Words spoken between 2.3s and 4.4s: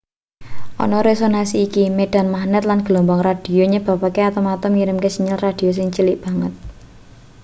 magnet lan gelombang radio nyebabke